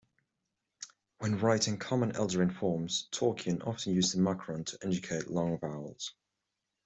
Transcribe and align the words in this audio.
When 1.19 1.37
writing 1.37 1.77
Common 1.77 2.13
Eldarin 2.13 2.51
forms, 2.57 3.07
Tolkien 3.11 3.61
often 3.67 3.93
used 3.93 4.15
the 4.15 4.19
macron 4.19 4.63
to 4.63 4.79
indicate 4.81 5.29
long 5.29 5.59
vowels. 5.59 6.15